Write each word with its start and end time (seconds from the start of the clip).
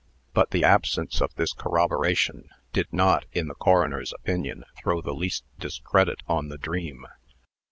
But 0.33 0.49
the 0.49 0.63
absence 0.63 1.21
of 1.21 1.31
this 1.35 1.53
corroboration 1.53 2.49
did 2.73 2.91
not, 2.91 3.25
in 3.33 3.47
the 3.49 3.53
coroner's 3.53 4.11
opinion, 4.13 4.63
throw 4.75 4.99
the 4.99 5.13
least 5.13 5.43
discredit 5.59 6.23
on 6.27 6.49
the 6.49 6.57
dream. 6.57 7.05